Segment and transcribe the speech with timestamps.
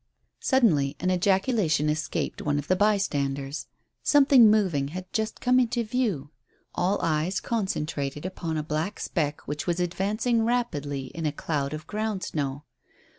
[0.39, 3.67] Suddenly an ejaculation escaped one of the bystanders.
[4.01, 6.31] Something moving had just come into view.
[6.73, 11.85] All eyes concentrated upon a black speck which was advancing rapidly in a cloud of
[11.85, 12.63] ground snow.